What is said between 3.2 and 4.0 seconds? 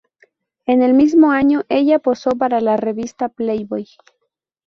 Playboy.